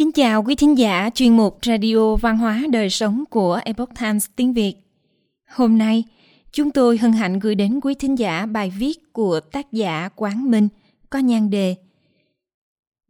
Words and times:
Kính 0.00 0.12
chào 0.12 0.42
quý 0.42 0.54
thính 0.54 0.78
giả 0.78 1.10
chuyên 1.14 1.36
mục 1.36 1.58
Radio 1.62 2.16
Văn 2.16 2.38
hóa 2.38 2.66
Đời 2.72 2.90
Sống 2.90 3.24
của 3.30 3.60
Epoch 3.64 3.88
Times 4.00 4.26
tiếng 4.36 4.52
Việt. 4.52 4.74
Hôm 5.50 5.78
nay, 5.78 6.04
chúng 6.52 6.70
tôi 6.70 6.98
hân 6.98 7.12
hạnh 7.12 7.38
gửi 7.38 7.54
đến 7.54 7.80
quý 7.82 7.94
thính 7.94 8.18
giả 8.18 8.46
bài 8.46 8.72
viết 8.78 9.12
của 9.12 9.40
tác 9.40 9.72
giả 9.72 10.08
Quán 10.16 10.50
Minh 10.50 10.68
có 11.10 11.18
nhan 11.18 11.50
đề 11.50 11.76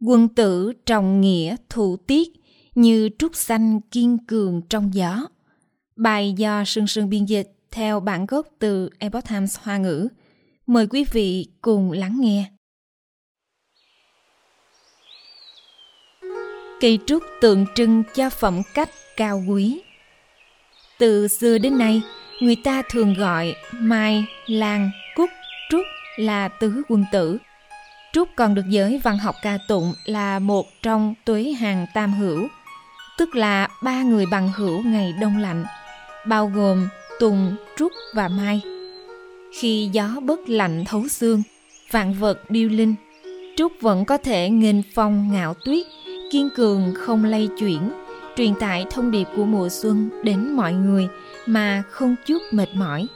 Quân 0.05 0.27
tử 0.27 0.73
trọng 0.85 1.21
nghĩa 1.21 1.55
thủ 1.69 1.97
tiết 1.97 2.29
như 2.75 3.09
trúc 3.19 3.35
xanh 3.35 3.81
kiên 3.81 4.17
cường 4.27 4.61
trong 4.69 4.93
gió. 4.93 5.27
Bài 5.95 6.33
do 6.37 6.63
Sương 6.65 6.87
Sương 6.87 7.09
biên 7.09 7.25
dịch 7.25 7.53
theo 7.71 7.99
bản 7.99 8.25
gốc 8.25 8.47
từ 8.59 8.89
Epoch 8.99 9.29
Times 9.29 9.57
Hoa 9.59 9.77
ngữ. 9.77 10.07
Mời 10.67 10.87
quý 10.87 11.05
vị 11.11 11.47
cùng 11.61 11.91
lắng 11.91 12.17
nghe. 12.19 12.51
Cây 16.81 16.99
trúc 17.05 17.23
tượng 17.41 17.65
trưng 17.75 18.03
cho 18.15 18.29
phẩm 18.29 18.61
cách 18.73 18.89
cao 19.17 19.43
quý. 19.47 19.81
Từ 20.99 21.27
xưa 21.27 21.57
đến 21.57 21.77
nay, 21.77 22.01
người 22.39 22.55
ta 22.55 22.81
thường 22.89 23.13
gọi 23.13 23.55
mai, 23.71 24.25
lan, 24.47 24.91
cúc, 25.15 25.29
trúc 25.69 25.81
là 26.17 26.47
tứ 26.47 26.81
quân 26.89 27.05
tử. 27.11 27.37
Trúc 28.13 28.29
còn 28.35 28.55
được 28.55 28.65
giới 28.69 28.99
văn 29.03 29.17
học 29.17 29.35
ca 29.41 29.57
tụng 29.67 29.93
là 30.05 30.39
một 30.39 30.65
trong 30.81 31.13
tuế 31.25 31.43
hàng 31.43 31.85
tam 31.93 32.13
hữu, 32.13 32.47
tức 33.17 33.35
là 33.35 33.67
ba 33.83 34.03
người 34.03 34.25
bằng 34.31 34.51
hữu 34.51 34.83
ngày 34.83 35.13
đông 35.21 35.37
lạnh, 35.37 35.65
bao 36.27 36.47
gồm 36.55 36.87
tùng, 37.19 37.55
trúc 37.77 37.91
và 38.13 38.27
mai. 38.27 38.61
Khi 39.59 39.89
gió 39.93 40.09
bớt 40.23 40.39
lạnh 40.49 40.85
thấu 40.85 41.07
xương, 41.07 41.43
vạn 41.91 42.13
vật 42.13 42.51
điêu 42.51 42.69
linh, 42.69 42.95
trúc 43.57 43.71
vẫn 43.81 44.05
có 44.05 44.17
thể 44.17 44.49
nghênh 44.49 44.81
phong 44.95 45.31
ngạo 45.31 45.53
tuyết, 45.53 45.87
kiên 46.31 46.49
cường 46.49 46.93
không 46.95 47.25
lay 47.25 47.49
chuyển, 47.59 47.91
truyền 48.37 48.55
tải 48.55 48.85
thông 48.91 49.11
điệp 49.11 49.27
của 49.35 49.45
mùa 49.45 49.69
xuân 49.69 50.09
đến 50.23 50.53
mọi 50.53 50.73
người 50.73 51.07
mà 51.45 51.83
không 51.89 52.15
chút 52.25 52.41
mệt 52.51 52.69
mỏi. 52.73 53.07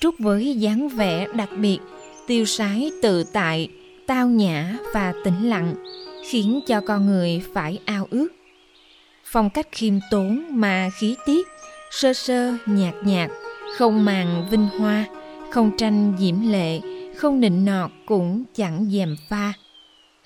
Trúc 0.00 0.14
với 0.18 0.54
dáng 0.54 0.88
vẻ 0.88 1.26
đặc 1.34 1.48
biệt, 1.58 1.78
tiêu 2.26 2.44
sái 2.44 2.90
tự 3.02 3.24
tại, 3.32 3.68
tao 4.06 4.28
nhã 4.28 4.76
và 4.94 5.14
tĩnh 5.24 5.48
lặng, 5.48 5.74
khiến 6.28 6.60
cho 6.66 6.80
con 6.80 7.06
người 7.06 7.42
phải 7.54 7.78
ao 7.84 8.08
ước. 8.10 8.28
Phong 9.24 9.50
cách 9.50 9.68
khiêm 9.72 9.94
tốn 10.10 10.44
mà 10.50 10.90
khí 10.98 11.16
tiết, 11.26 11.46
sơ 11.90 12.12
sơ 12.12 12.54
nhạt 12.66 12.94
nhạt, 13.04 13.30
không 13.76 14.04
màng 14.04 14.46
vinh 14.50 14.68
hoa, 14.78 15.04
không 15.50 15.70
tranh 15.76 16.16
diễm 16.18 16.50
lệ, 16.50 16.80
không 17.16 17.40
nịnh 17.40 17.64
nọt 17.64 17.90
cũng 18.06 18.44
chẳng 18.54 18.86
dèm 18.90 19.16
pha 19.28 19.52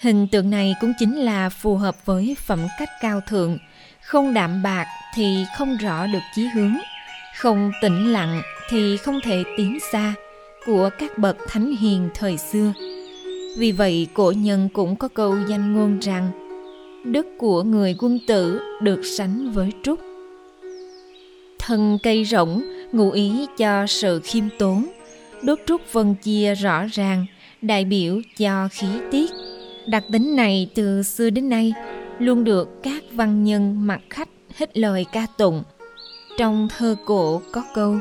Hình 0.01 0.27
tượng 0.29 0.51
này 0.51 0.75
cũng 0.81 0.93
chính 0.99 1.17
là 1.17 1.49
phù 1.49 1.77
hợp 1.77 2.07
với 2.07 2.37
phẩm 2.47 2.67
cách 2.79 2.89
cao 3.01 3.21
thượng, 3.29 3.59
không 4.03 4.35
đạm 4.35 4.63
bạc 4.63 4.87
thì 5.15 5.45
không 5.59 5.77
rõ 5.77 6.07
được 6.07 6.23
chí 6.35 6.47
hướng, 6.55 6.77
không 7.39 7.73
tĩnh 7.83 8.13
lặng 8.13 8.43
thì 8.71 8.97
không 8.97 9.21
thể 9.25 9.45
tiến 9.57 9.79
xa 9.93 10.15
của 10.67 10.91
các 10.99 11.19
bậc 11.19 11.37
thánh 11.49 11.77
hiền 11.77 12.09
thời 12.15 12.37
xưa. 12.37 12.73
Vì 13.59 13.73
vậy 13.73 14.09
cổ 14.15 14.33
nhân 14.37 14.69
cũng 14.73 14.97
có 14.97 15.09
câu 15.09 15.37
danh 15.49 15.75
ngôn 15.75 15.99
rằng 15.99 16.31
Đức 17.05 17.27
của 17.39 17.63
người 17.63 17.97
quân 17.99 18.19
tử 18.27 18.61
được 18.83 19.03
sánh 19.19 19.51
với 19.51 19.73
trúc. 19.83 20.01
Thân 21.59 21.99
cây 22.03 22.25
rỗng 22.25 22.63
ngụ 22.93 23.11
ý 23.11 23.47
cho 23.59 23.87
sự 23.87 24.21
khiêm 24.25 24.45
tốn, 24.59 24.87
đốt 25.43 25.59
trúc 25.67 25.81
phân 25.87 26.15
chia 26.15 26.55
rõ 26.55 26.85
ràng, 26.93 27.27
đại 27.63 27.85
biểu 27.85 28.21
cho 28.39 28.69
khí 28.73 28.89
tiết 29.11 29.31
Đặc 29.91 30.05
tính 30.13 30.37
này 30.37 30.71
từ 30.75 31.03
xưa 31.03 31.31
đến 31.31 31.49
nay 31.49 31.73
luôn 32.19 32.45
được 32.45 32.83
các 32.83 33.03
văn 33.13 33.45
nhân 33.45 33.87
mặt 33.87 34.01
khách 34.11 34.29
hết 34.57 34.79
lời 34.79 35.07
ca 35.13 35.27
tụng. 35.39 35.63
Trong 36.39 36.69
thơ 36.69 36.97
cổ 37.07 37.43
có 37.53 37.65
câu 37.75 37.99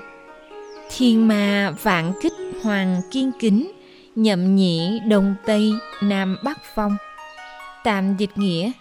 Thiên 0.98 1.28
ma 1.28 1.72
vạn 1.84 2.14
kích 2.22 2.34
hoàng 2.64 3.02
kiên 3.12 3.32
kính, 3.40 3.72
nhậm 4.16 4.56
nhị 4.56 5.00
đông 5.08 5.36
tây 5.46 5.72
nam 6.02 6.38
bắc 6.44 6.60
phong. 6.76 6.98
Tạm 7.84 8.18
dịch 8.18 8.38
nghĩa 8.38 8.72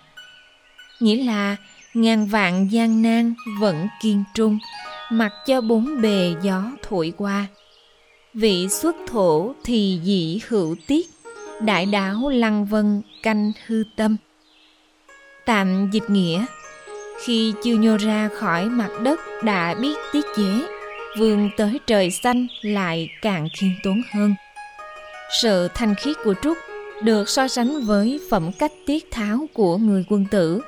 Nghĩa 1.01 1.25
là 1.25 1.57
ngàn 1.95 2.27
vạn 2.27 2.69
gian 2.71 3.03
nan 3.03 3.35
vẫn 3.61 3.89
kiên 4.03 4.25
trung, 4.35 4.59
mặc 5.11 5.33
cho 5.47 5.61
bốn 5.61 6.03
bề 6.03 6.35
gió 6.43 6.63
thổi 6.83 7.13
qua. 7.17 7.47
Vị 8.35 8.69
xuất 8.69 8.97
thổ 9.07 9.55
thì 9.65 10.01
dĩ 10.05 10.41
hữu 10.49 10.77
tiết, 10.87 11.07
đại 11.61 11.87
đáo 11.87 12.29
lăng 12.29 12.65
vân 12.65 13.03
canh 13.23 13.53
hư 13.67 13.83
tâm. 13.97 14.17
Tạm 15.47 15.91
dịch 15.91 16.11
nghĩa, 16.11 16.45
khi 17.25 17.55
chưa 17.65 17.75
nhô 17.75 17.97
ra 17.97 18.29
khỏi 18.35 18.65
mặt 18.65 18.91
đất 19.03 19.21
đã 19.45 19.75
biết 19.75 19.95
tiết 20.13 20.25
chế 20.37 20.67
vươn 21.19 21.51
tới 21.57 21.81
trời 21.87 22.11
xanh 22.11 22.47
lại 22.63 23.09
càng 23.23 23.49
khiêm 23.59 23.71
tốn 23.83 24.03
hơn. 24.13 24.35
Sự 25.43 25.69
thanh 25.75 25.95
khiết 25.95 26.17
của 26.25 26.35
trúc 26.43 26.59
được 27.03 27.29
so 27.29 27.49
sánh 27.49 27.81
với 27.81 28.21
phẩm 28.31 28.51
cách 28.59 28.73
tiết 28.87 29.11
tháo 29.11 29.47
của 29.55 29.77
người 29.77 30.05
quân 30.09 30.27
tử. 30.31 30.61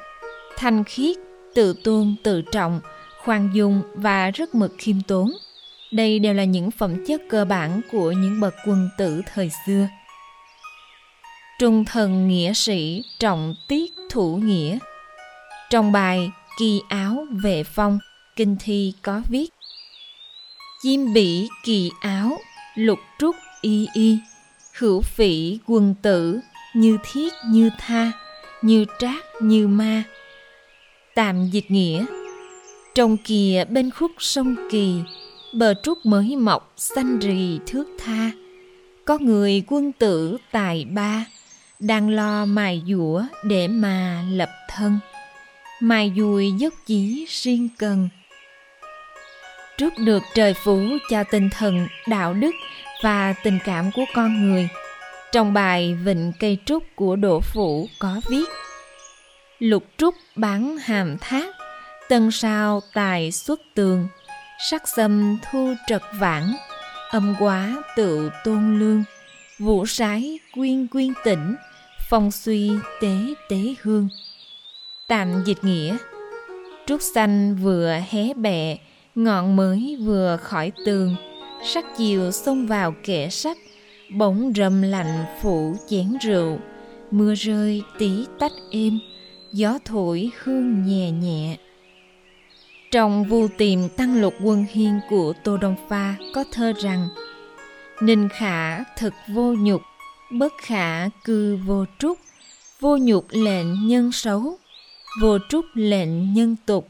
Thanh 0.56 0.84
khiết, 0.84 1.16
tự 1.54 1.74
tôn, 1.84 2.14
tự 2.22 2.42
trọng, 2.42 2.80
khoan 3.24 3.50
dung 3.54 3.82
và 3.94 4.30
rất 4.30 4.54
mực 4.54 4.74
khiêm 4.78 4.96
tốn. 5.08 5.32
Đây 5.92 6.18
đều 6.18 6.34
là 6.34 6.44
những 6.44 6.70
phẩm 6.70 7.04
chất 7.06 7.22
cơ 7.28 7.44
bản 7.44 7.80
của 7.92 8.12
những 8.12 8.40
bậc 8.40 8.54
quân 8.66 8.88
tử 8.98 9.22
thời 9.34 9.50
xưa 9.66 9.86
trung 11.60 11.84
thần 11.84 12.28
nghĩa 12.28 12.52
sĩ, 12.52 13.04
trọng 13.18 13.54
tiết 13.68 13.92
thủ 14.10 14.36
nghĩa. 14.36 14.78
Trong 15.70 15.92
bài 15.92 16.30
kỳ 16.58 16.80
áo 16.88 17.26
vệ 17.42 17.64
phong, 17.64 17.98
kinh 18.36 18.56
thi 18.60 18.92
có 19.02 19.22
viết, 19.28 19.48
chim 20.82 21.12
bỉ 21.12 21.48
kỳ 21.64 21.90
áo, 22.00 22.38
lục 22.74 22.98
trúc 23.18 23.36
y 23.60 23.88
y. 23.94 24.18
Hữu 24.78 25.00
phỉ 25.00 25.58
quân 25.66 25.94
tử, 26.02 26.40
như 26.74 26.98
thiết 27.12 27.32
như 27.46 27.70
tha, 27.78 28.12
như 28.62 28.84
trác 28.98 29.24
như 29.40 29.68
ma. 29.68 30.02
Tạm 31.14 31.50
dịch 31.50 31.70
nghĩa, 31.70 32.04
trong 32.94 33.16
kìa 33.16 33.64
bên 33.68 33.90
khúc 33.90 34.10
sông 34.18 34.56
kỳ, 34.70 34.94
bờ 35.54 35.74
trúc 35.82 36.06
mới 36.06 36.36
mọc 36.36 36.72
xanh 36.76 37.18
rì 37.18 37.58
thước 37.66 37.84
tha. 37.98 38.30
Có 39.04 39.18
người 39.18 39.62
quân 39.66 39.92
tử 39.92 40.36
tài 40.52 40.84
ba 40.84 41.26
đang 41.80 42.08
lo 42.08 42.44
mài 42.44 42.82
dũa 42.86 43.22
để 43.44 43.68
mà 43.68 44.22
lập 44.30 44.50
thân. 44.68 44.98
Mài 45.80 46.12
dùi 46.16 46.52
dốc 46.52 46.74
chí 46.86 47.26
riêng 47.28 47.68
cần. 47.78 48.08
Trước 49.78 49.92
được 49.98 50.22
trời 50.34 50.54
phú 50.54 50.80
cho 51.10 51.24
tinh 51.24 51.50
thần, 51.50 51.88
đạo 52.08 52.34
đức 52.34 52.54
và 53.02 53.34
tình 53.44 53.58
cảm 53.64 53.90
của 53.92 54.04
con 54.14 54.50
người. 54.50 54.68
Trong 55.32 55.52
bài 55.52 55.94
vịnh 56.04 56.32
cây 56.40 56.58
trúc 56.64 56.84
của 56.94 57.16
đỗ 57.16 57.40
phủ 57.40 57.88
có 57.98 58.20
viết, 58.28 58.48
lục 59.58 59.84
trúc 59.96 60.14
bán 60.36 60.78
hàm 60.78 61.18
thác, 61.18 61.54
tân 62.08 62.30
sao 62.30 62.80
tài 62.94 63.32
xuất 63.32 63.60
tường. 63.74 64.08
Sắc 64.70 64.88
xâm 64.88 65.38
thu 65.50 65.74
trật 65.86 66.02
vãng, 66.18 66.56
âm 67.10 67.34
quá 67.38 67.76
tự 67.96 68.30
tôn 68.44 68.78
lương. 68.78 69.04
Vũ 69.58 69.86
sái 69.86 70.38
quyên 70.54 70.86
quyên 70.86 71.12
tỉnh 71.24 71.56
phong 72.10 72.30
suy 72.30 72.70
tế 73.00 73.16
tế 73.48 73.74
hương. 73.82 74.08
Tạm 75.08 75.42
dịch 75.44 75.64
nghĩa. 75.64 75.96
Trúc 76.86 77.02
xanh 77.02 77.56
vừa 77.56 77.94
hé 78.10 78.34
bẹ, 78.34 78.78
ngọn 79.14 79.56
mới 79.56 79.96
vừa 80.04 80.38
khỏi 80.42 80.72
tường. 80.86 81.16
Sắc 81.64 81.84
chiều 81.96 82.30
xông 82.30 82.66
vào 82.66 82.94
kẻ 83.04 83.28
sách 83.28 83.56
bỗng 84.16 84.52
rầm 84.56 84.82
lạnh 84.82 85.24
phủ 85.42 85.74
chén 85.88 86.16
rượu. 86.20 86.58
Mưa 87.10 87.34
rơi 87.34 87.82
tí 87.98 88.26
tách 88.38 88.52
êm, 88.70 88.98
gió 89.52 89.78
thổi 89.84 90.30
hương 90.42 90.86
nhẹ 90.86 91.10
nhẹ. 91.10 91.56
Trong 92.90 93.24
vu 93.24 93.48
tìm 93.58 93.88
tăng 93.88 94.20
lục 94.20 94.34
quân 94.42 94.66
hiên 94.70 95.00
của 95.10 95.32
tô 95.44 95.56
đông 95.56 95.76
pha 95.88 96.14
có 96.34 96.44
thơ 96.52 96.72
rằng, 96.82 97.08
ninh 98.02 98.28
khả 98.28 98.84
thực 98.84 99.14
vô 99.28 99.54
nhục 99.58 99.82
bất 100.30 100.52
khả 100.58 101.08
cư 101.24 101.58
vô 101.66 101.84
trúc, 101.98 102.18
vô 102.80 102.96
nhục 102.96 103.26
lệnh 103.30 103.88
nhân 103.88 104.12
xấu. 104.12 104.58
Vô 105.20 105.38
trúc 105.48 105.64
lệnh 105.74 106.34
nhân 106.34 106.56
tục, 106.66 106.88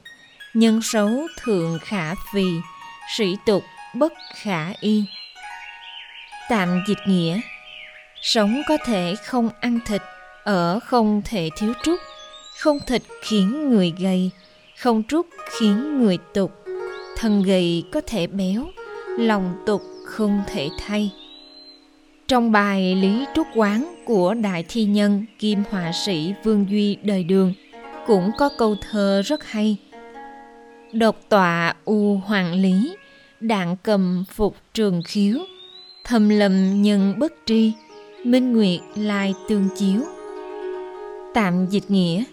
nhân 0.54 0.80
xấu 0.82 1.10
thượng 1.36 1.78
khả 1.82 2.14
vì 2.34 2.46
sĩ 3.16 3.36
tục 3.46 3.62
bất 3.94 4.12
khả 4.34 4.72
y. 4.80 5.04
Tạm 6.48 6.84
dịch 6.88 6.98
nghĩa, 7.06 7.40
sống 8.22 8.62
có 8.68 8.76
thể 8.84 9.14
không 9.24 9.50
ăn 9.60 9.78
thịt, 9.86 10.02
ở 10.44 10.80
không 10.80 11.22
thể 11.24 11.50
thiếu 11.56 11.72
trúc. 11.82 12.00
Không 12.58 12.78
thịt 12.86 13.02
khiến 13.22 13.70
người 13.70 13.92
gầy, 13.98 14.30
không 14.78 15.02
trúc 15.08 15.26
khiến 15.50 16.02
người 16.02 16.18
tục. 16.34 16.52
Thân 17.16 17.42
gầy 17.42 17.84
có 17.92 18.00
thể 18.06 18.26
béo, 18.26 18.66
lòng 19.18 19.62
tục 19.66 19.82
không 20.06 20.42
thể 20.48 20.68
thay 20.78 21.10
trong 22.30 22.52
bài 22.52 22.94
Lý 22.94 23.24
Trúc 23.34 23.46
Quán 23.54 23.94
của 24.04 24.34
Đại 24.34 24.64
Thi 24.68 24.84
Nhân 24.84 25.24
Kim 25.38 25.62
Họa 25.70 25.92
sĩ 25.92 26.34
Vương 26.44 26.66
Duy 26.70 26.96
Đời 27.02 27.24
Đường 27.24 27.54
cũng 28.06 28.30
có 28.38 28.48
câu 28.58 28.76
thơ 28.90 29.22
rất 29.24 29.44
hay. 29.44 29.76
Độc 30.92 31.16
tọa 31.28 31.74
u 31.84 32.20
hoàng 32.26 32.54
lý, 32.54 32.96
đạn 33.40 33.76
cầm 33.82 34.24
phục 34.34 34.56
trường 34.74 35.02
khiếu, 35.04 35.38
thầm 36.04 36.28
lầm 36.28 36.82
nhân 36.82 37.14
bất 37.18 37.32
tri, 37.46 37.72
minh 38.24 38.52
nguyệt 38.52 38.80
lai 38.94 39.34
tương 39.48 39.68
chiếu. 39.76 40.00
Tạm 41.34 41.66
dịch 41.66 41.90
nghĩa, 41.90 42.24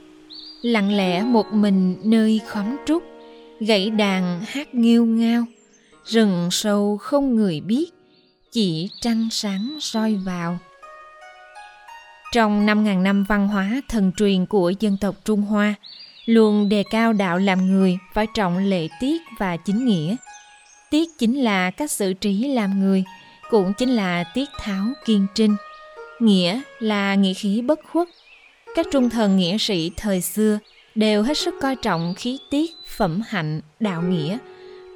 lặng 0.61 0.97
lẽ 0.97 1.23
một 1.23 1.45
mình 1.51 1.95
nơi 2.03 2.41
khóm 2.47 2.75
trúc, 2.85 3.03
gãy 3.59 3.89
đàn 3.89 4.41
hát 4.47 4.75
nghiêu 4.75 5.05
ngao, 5.05 5.45
rừng 6.05 6.47
sâu 6.51 6.97
không 6.97 7.35
người 7.35 7.61
biết, 7.61 7.96
chỉ 8.51 8.89
trăng 9.01 9.27
sáng 9.31 9.77
soi 9.81 10.15
vào. 10.15 10.57
Trong 12.33 12.65
5.000 12.65 13.01
năm 13.01 13.23
văn 13.23 13.47
hóa 13.47 13.81
thần 13.89 14.11
truyền 14.17 14.45
của 14.45 14.73
dân 14.79 14.97
tộc 15.01 15.15
Trung 15.25 15.41
Hoa, 15.41 15.73
luôn 16.25 16.69
đề 16.69 16.83
cao 16.89 17.13
đạo 17.13 17.37
làm 17.37 17.67
người 17.71 17.97
phải 18.13 18.27
trọng 18.33 18.57
lệ 18.57 18.87
tiết 18.99 19.21
và 19.39 19.57
chính 19.57 19.85
nghĩa. 19.85 20.15
Tiết 20.89 21.09
chính 21.17 21.35
là 21.43 21.71
cách 21.71 21.91
xử 21.91 22.13
trí 22.13 22.47
làm 22.47 22.79
người, 22.79 23.03
cũng 23.49 23.73
chính 23.73 23.89
là 23.89 24.23
tiết 24.23 24.49
tháo 24.59 24.85
kiên 25.05 25.27
trinh. 25.35 25.55
Nghĩa 26.19 26.61
là 26.79 27.15
nghĩa 27.15 27.33
khí 27.33 27.61
bất 27.61 27.79
khuất. 27.91 28.07
Các 28.75 28.85
trung 28.91 29.09
thần 29.09 29.37
nghĩa 29.37 29.57
sĩ 29.57 29.91
thời 29.97 30.21
xưa 30.21 30.59
đều 30.95 31.23
hết 31.23 31.37
sức 31.37 31.55
coi 31.61 31.75
trọng 31.75 32.13
khí 32.17 32.39
tiết, 32.49 32.71
phẩm 32.87 33.21
hạnh, 33.27 33.61
đạo 33.79 34.01
nghĩa, 34.01 34.37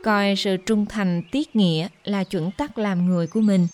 coi 0.03 0.35
sự 0.35 0.57
trung 0.57 0.85
thành 0.85 1.21
tiết 1.31 1.55
nghĩa 1.55 1.87
là 2.03 2.23
chuẩn 2.23 2.51
tắc 2.51 2.77
làm 2.77 3.05
người 3.05 3.27
của 3.27 3.41
mình. 3.41 3.67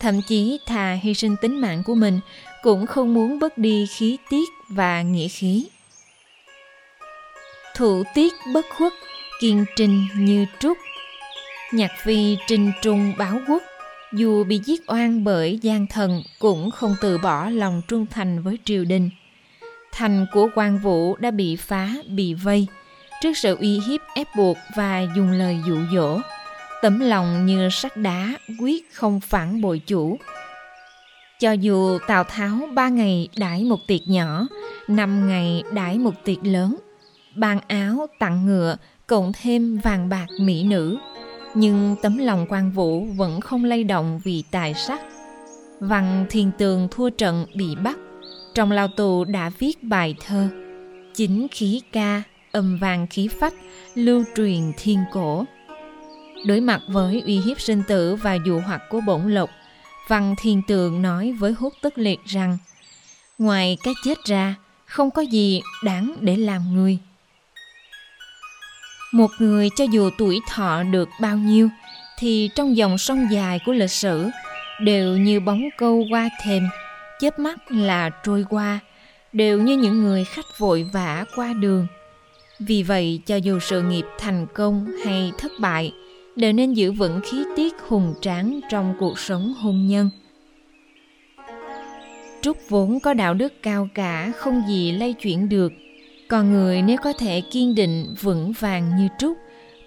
Thậm 0.00 0.20
chí 0.28 0.58
thà 0.66 0.92
hy 0.92 1.14
sinh 1.14 1.36
tính 1.40 1.60
mạng 1.60 1.82
của 1.86 1.94
mình 1.94 2.20
cũng 2.62 2.86
không 2.86 3.14
muốn 3.14 3.38
bớt 3.38 3.58
đi 3.58 3.86
khí 3.86 4.16
tiết 4.30 4.48
và 4.68 5.02
nghĩa 5.02 5.28
khí. 5.28 5.66
Thủ 7.76 8.02
tiết 8.14 8.32
bất 8.54 8.64
khuất, 8.76 8.92
kiên 9.40 9.64
trinh 9.76 10.06
như 10.16 10.46
trúc. 10.60 10.78
Nhạc 11.72 11.90
phi 12.04 12.36
trinh 12.46 12.72
trung 12.82 13.12
báo 13.18 13.40
quốc, 13.48 13.62
dù 14.12 14.44
bị 14.44 14.60
giết 14.64 14.80
oan 14.86 15.24
bởi 15.24 15.58
gian 15.62 15.86
thần 15.86 16.22
cũng 16.38 16.70
không 16.70 16.96
từ 17.00 17.18
bỏ 17.18 17.48
lòng 17.48 17.82
trung 17.88 18.06
thành 18.10 18.42
với 18.42 18.58
triều 18.64 18.84
đình. 18.84 19.10
Thành 19.92 20.26
của 20.32 20.48
quan 20.54 20.78
vũ 20.78 21.16
đã 21.16 21.30
bị 21.30 21.56
phá, 21.56 21.94
bị 22.08 22.34
vây. 22.34 22.66
Trước 23.22 23.36
sự 23.36 23.56
uy 23.60 23.80
hiếp 23.80 24.00
ép 24.14 24.26
buộc 24.36 24.56
và 24.76 25.06
dùng 25.16 25.30
lời 25.30 25.58
dụ 25.66 25.76
dỗ, 25.94 26.20
tấm 26.82 27.00
lòng 27.00 27.46
như 27.46 27.68
sắt 27.72 27.96
đá 27.96 28.32
quyết 28.60 28.94
không 28.94 29.20
phản 29.20 29.60
bội 29.60 29.78
chủ, 29.86 30.18
cho 31.40 31.52
dù 31.52 31.98
Tào 32.06 32.24
Tháo 32.24 32.58
ba 32.74 32.88
ngày 32.88 33.28
đãi 33.36 33.64
một 33.64 33.76
tiệc 33.86 34.00
nhỏ, 34.08 34.46
năm 34.88 35.28
ngày 35.28 35.62
đãi 35.72 35.98
một 35.98 36.14
tiệc 36.24 36.38
lớn, 36.42 36.76
ban 37.34 37.60
áo 37.68 38.06
tặng 38.18 38.46
ngựa, 38.46 38.76
cộng 39.06 39.32
thêm 39.42 39.78
vàng 39.78 40.08
bạc 40.08 40.26
mỹ 40.40 40.64
nữ, 40.64 40.98
nhưng 41.54 41.96
tấm 42.02 42.18
lòng 42.18 42.46
quan 42.48 42.70
vũ 42.70 43.04
vẫn 43.04 43.40
không 43.40 43.64
lay 43.64 43.84
động 43.84 44.20
vì 44.24 44.44
tài 44.50 44.74
sắc. 44.74 45.00
Văn 45.80 46.26
Thiên 46.30 46.50
Tường 46.58 46.88
thua 46.90 47.10
trận 47.10 47.46
bị 47.54 47.76
bắt, 47.84 47.98
trong 48.54 48.72
lao 48.72 48.88
tù 48.88 49.24
đã 49.24 49.50
viết 49.58 49.82
bài 49.82 50.14
thơ 50.26 50.48
Chính 51.14 51.46
khí 51.50 51.82
ca, 51.92 52.22
âm 52.52 52.78
vàng 52.78 53.06
khí 53.06 53.28
phách, 53.40 53.54
lưu 53.94 54.24
truyền 54.36 54.72
thiên 54.76 54.98
cổ. 55.12 55.44
Đối 56.46 56.60
mặt 56.60 56.80
với 56.88 57.22
uy 57.26 57.40
hiếp 57.40 57.60
sinh 57.60 57.82
tử 57.88 58.14
và 58.14 58.34
dụ 58.34 58.60
hoặc 58.60 58.82
của 58.90 59.00
bổn 59.06 59.34
lộc, 59.34 59.50
Văn 60.08 60.34
Thiên 60.38 60.62
tượng 60.68 61.02
nói 61.02 61.32
với 61.32 61.52
Hút 61.52 61.72
Tức 61.82 61.98
Liệt 61.98 62.20
rằng 62.24 62.58
Ngoài 63.38 63.78
cái 63.82 63.94
chết 64.04 64.18
ra, 64.24 64.54
không 64.86 65.10
có 65.10 65.22
gì 65.22 65.62
đáng 65.84 66.14
để 66.20 66.36
làm 66.36 66.74
người. 66.74 66.98
Một 69.12 69.30
người 69.38 69.68
cho 69.76 69.84
dù 69.84 70.10
tuổi 70.18 70.40
thọ 70.48 70.82
được 70.82 71.08
bao 71.20 71.36
nhiêu, 71.36 71.68
thì 72.18 72.50
trong 72.54 72.76
dòng 72.76 72.98
sông 72.98 73.28
dài 73.30 73.60
của 73.66 73.72
lịch 73.72 73.90
sử 73.90 74.28
đều 74.80 75.16
như 75.16 75.40
bóng 75.40 75.62
câu 75.78 76.06
qua 76.10 76.30
thềm, 76.42 76.68
chớp 77.20 77.38
mắt 77.38 77.58
là 77.68 78.10
trôi 78.10 78.44
qua, 78.50 78.78
đều 79.32 79.62
như 79.62 79.76
những 79.76 80.02
người 80.02 80.24
khách 80.24 80.58
vội 80.58 80.90
vã 80.92 81.24
qua 81.36 81.52
đường. 81.52 81.86
Vì 82.58 82.82
vậy, 82.82 83.20
cho 83.26 83.36
dù 83.36 83.58
sự 83.58 83.82
nghiệp 83.82 84.04
thành 84.18 84.46
công 84.54 84.86
hay 85.04 85.32
thất 85.38 85.52
bại, 85.60 85.92
đều 86.36 86.52
nên 86.52 86.72
giữ 86.72 86.92
vững 86.92 87.20
khí 87.24 87.44
tiết 87.56 87.74
hùng 87.88 88.14
tráng 88.20 88.60
trong 88.70 88.94
cuộc 88.98 89.18
sống 89.18 89.54
hôn 89.54 89.86
nhân. 89.86 90.10
Trúc 92.42 92.56
vốn 92.68 93.00
có 93.00 93.14
đạo 93.14 93.34
đức 93.34 93.52
cao 93.62 93.88
cả 93.94 94.32
không 94.36 94.62
gì 94.68 94.92
lay 94.92 95.12
chuyển 95.12 95.48
được, 95.48 95.72
còn 96.28 96.52
người 96.52 96.82
nếu 96.82 96.96
có 97.02 97.12
thể 97.12 97.40
kiên 97.40 97.74
định 97.74 98.14
vững 98.20 98.52
vàng 98.58 98.96
như 98.96 99.08
Trúc 99.18 99.38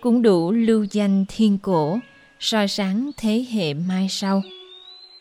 cũng 0.02 0.22
đủ 0.22 0.52
lưu 0.52 0.86
danh 0.92 1.26
thiên 1.28 1.58
cổ, 1.58 2.00
soi 2.40 2.68
sáng 2.68 3.12
thế 3.18 3.46
hệ 3.52 3.74
mai 3.74 4.08
sau. 4.10 4.42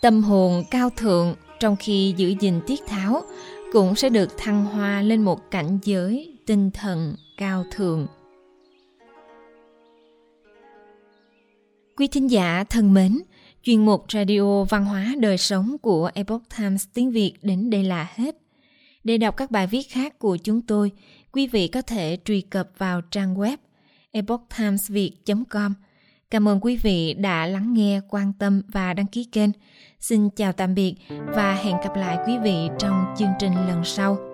Tâm 0.01 0.23
hồn 0.23 0.65
cao 0.71 0.91
thượng 0.97 1.35
trong 1.61 1.77
khi 1.77 2.15
giữ 2.17 2.35
gìn 2.41 2.61
tiết 2.67 2.81
tháo 2.87 3.23
cũng 3.73 3.95
sẽ 3.95 4.09
được 4.09 4.39
thăng 4.39 4.65
hoa 4.65 5.03
lên 5.03 5.25
một 5.25 5.51
cảnh 5.51 5.79
giới 5.83 6.33
tinh 6.47 6.71
thần 6.71 7.15
cao 7.37 7.65
thượng. 7.71 8.07
Quý 11.97 12.07
thính 12.07 12.31
giả 12.31 12.65
thân 12.65 12.95
mến, 12.95 13.19
chuyên 13.63 13.85
mục 13.85 14.05
Radio 14.13 14.65
Văn 14.65 14.85
hóa 14.85 15.15
Đời 15.19 15.39
Sống 15.39 15.77
của 15.83 16.11
Epoch 16.15 16.43
Times 16.59 16.87
tiếng 16.95 17.11
Việt 17.11 17.33
đến 17.43 17.71
đây 17.71 17.85
là 17.85 18.09
hết. 18.15 18.37
Để 19.05 19.19
đọc 19.19 19.37
các 19.37 19.51
bài 19.51 19.67
viết 19.67 19.83
khác 19.91 20.19
của 20.19 20.37
chúng 20.37 20.61
tôi, 20.61 20.91
quý 21.33 21.47
vị 21.47 21.69
có 21.69 21.83
thể 21.83 22.19
truy 22.25 22.41
cập 22.41 22.71
vào 22.79 23.01
trang 23.01 23.35
web 23.35 23.57
epochtimesviet.com. 24.11 25.75
Cảm 26.31 26.49
ơn 26.49 26.61
quý 26.61 26.77
vị 26.77 27.15
đã 27.15 27.47
lắng 27.47 27.75
nghe, 27.75 28.01
quan 28.09 28.33
tâm 28.39 28.63
và 28.69 28.95
đăng 28.95 29.07
ký 29.07 29.25
kênh. 29.25 29.51
Xin 30.01 30.31
chào 30.31 30.53
tạm 30.53 30.75
biệt 30.75 30.95
và 31.09 31.55
hẹn 31.55 31.77
gặp 31.85 31.97
lại 31.97 32.19
quý 32.27 32.39
vị 32.39 32.69
trong 32.79 33.05
chương 33.19 33.33
trình 33.39 33.53
lần 33.53 33.85
sau. 33.85 34.34